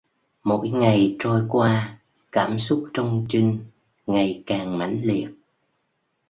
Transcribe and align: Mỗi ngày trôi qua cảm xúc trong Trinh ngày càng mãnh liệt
Mỗi 0.43 0.69
ngày 0.69 1.15
trôi 1.19 1.43
qua 1.49 1.99
cảm 2.31 2.59
xúc 2.59 2.89
trong 2.93 3.25
Trinh 3.29 3.57
ngày 4.07 4.43
càng 4.45 4.77
mãnh 4.77 4.99
liệt 5.03 5.27